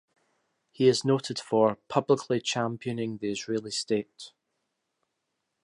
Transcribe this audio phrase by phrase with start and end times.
[0.71, 4.31] He is noted for "publicly championing the Israeli state".